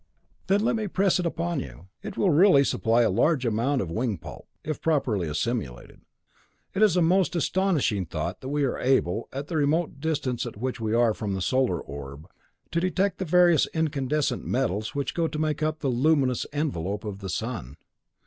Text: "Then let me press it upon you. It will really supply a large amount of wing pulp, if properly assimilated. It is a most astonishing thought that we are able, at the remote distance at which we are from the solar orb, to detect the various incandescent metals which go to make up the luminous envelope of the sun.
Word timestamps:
"Then 0.47 0.63
let 0.65 0.75
me 0.75 0.87
press 0.87 1.19
it 1.19 1.27
upon 1.27 1.59
you. 1.59 1.85
It 2.01 2.17
will 2.17 2.31
really 2.31 2.63
supply 2.63 3.03
a 3.03 3.09
large 3.11 3.45
amount 3.45 3.83
of 3.83 3.91
wing 3.91 4.17
pulp, 4.17 4.47
if 4.63 4.81
properly 4.81 5.27
assimilated. 5.27 6.01
It 6.73 6.81
is 6.81 6.97
a 6.97 7.03
most 7.03 7.35
astonishing 7.35 8.07
thought 8.07 8.41
that 8.41 8.49
we 8.49 8.63
are 8.63 8.79
able, 8.79 9.29
at 9.31 9.45
the 9.47 9.57
remote 9.57 9.99
distance 9.99 10.47
at 10.47 10.57
which 10.57 10.79
we 10.79 10.95
are 10.95 11.13
from 11.13 11.35
the 11.35 11.39
solar 11.41 11.79
orb, 11.79 12.27
to 12.71 12.79
detect 12.79 13.19
the 13.19 13.25
various 13.25 13.67
incandescent 13.75 14.43
metals 14.43 14.95
which 14.95 15.13
go 15.13 15.27
to 15.27 15.37
make 15.37 15.61
up 15.61 15.81
the 15.81 15.87
luminous 15.87 16.47
envelope 16.51 17.03
of 17.05 17.19
the 17.19 17.29
sun. 17.29 17.75